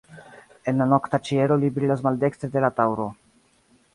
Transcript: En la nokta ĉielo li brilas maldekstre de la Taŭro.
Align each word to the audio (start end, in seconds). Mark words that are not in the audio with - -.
En 0.71 0.79
la 0.83 0.87
nokta 0.93 1.19
ĉielo 1.27 1.59
li 1.65 1.69
brilas 1.77 2.03
maldekstre 2.09 2.51
de 2.57 2.63
la 2.65 2.71
Taŭro. 2.81 3.09